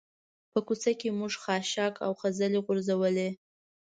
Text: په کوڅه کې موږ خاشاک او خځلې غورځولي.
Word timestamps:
په 0.51 0.59
کوڅه 0.67 0.91
کې 0.99 1.09
موږ 1.19 1.33
خاشاک 1.43 1.93
او 2.05 2.11
خځلې 2.19 2.59
غورځولي. 2.65 3.29